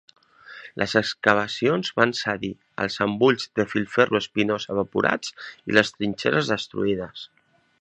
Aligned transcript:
Les 0.81 0.93
excavacions 1.01 1.91
van 2.01 2.13
cedir, 2.19 2.49
els 2.85 2.97
embulls 3.07 3.45
de 3.61 3.67
filferro 3.75 4.21
espinós 4.23 4.67
evaporats 4.77 5.37
i 5.71 5.77
les 5.79 5.97
trinxeres 5.99 6.51
destruïdes. 6.55 7.29